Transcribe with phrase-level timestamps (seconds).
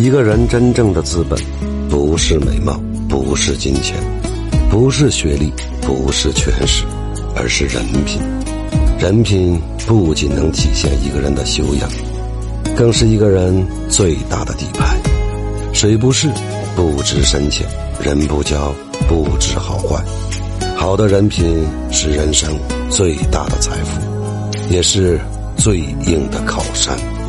[0.00, 1.38] 一个人真正的资本
[1.90, 3.94] 不是美貌不是金钱
[4.70, 6.86] 不是学历不是权势
[7.36, 8.18] 而是人品。
[8.98, 11.90] 人品不仅能体现一个人的修养
[12.74, 14.96] 更是一个人最大的底牌。
[15.74, 16.30] 水不试
[16.74, 17.66] 不知深浅
[18.02, 18.74] 人不交
[19.06, 20.02] 不知好坏。
[20.76, 22.58] 好的人品是人生
[22.88, 24.00] 最大的财富
[24.70, 25.20] 也是
[25.58, 27.19] 最硬的靠山。